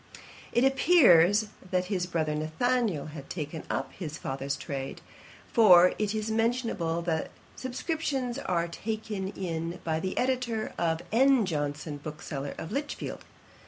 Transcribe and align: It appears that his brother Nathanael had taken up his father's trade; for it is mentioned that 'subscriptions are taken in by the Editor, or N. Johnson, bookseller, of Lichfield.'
It 0.51 0.63
appears 0.63 1.49
that 1.69 1.85
his 1.85 2.07
brother 2.07 2.33
Nathanael 2.33 3.09
had 3.13 3.29
taken 3.29 3.61
up 3.69 3.91
his 3.93 4.17
father's 4.17 4.55
trade; 4.55 4.99
for 5.53 5.93
it 5.99 6.15
is 6.15 6.31
mentioned 6.31 6.75
that 7.05 7.29
'subscriptions 7.55 8.39
are 8.39 8.67
taken 8.67 9.27
in 9.27 9.77
by 9.83 9.99
the 9.99 10.17
Editor, 10.17 10.73
or 10.79 10.97
N. 11.11 11.45
Johnson, 11.45 11.97
bookseller, 11.97 12.55
of 12.57 12.71
Lichfield.' 12.71 13.21